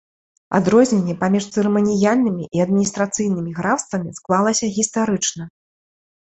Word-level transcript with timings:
Адрозненне 0.59 1.13
паміж 1.23 1.43
цырыманіяльнымі 1.55 2.43
і 2.59 2.63
адміністрацыйнымі 2.65 3.51
графствамі 3.59 4.09
склалася 4.21 4.65
гістарычна. 4.79 5.43